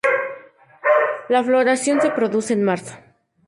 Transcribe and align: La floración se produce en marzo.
La 1.29 1.43
floración 1.43 2.01
se 2.01 2.09
produce 2.09 2.53
en 2.53 2.63
marzo. 2.63 2.95